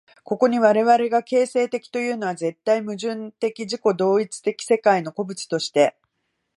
[0.23, 5.95] ここに我々が形成的というのは、絶対矛盾的自己同一的世界の個物として、